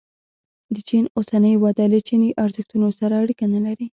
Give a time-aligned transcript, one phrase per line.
[0.73, 3.85] د چین اوسنۍ وده له چیني ارزښتونو سره اړیکه نه لري.